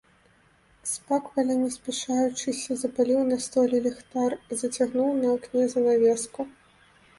[0.91, 4.31] Спакваля, не спяшаючыся, запаліў на столі ліхтар,
[4.63, 6.51] зацягнуў на акне занавеску.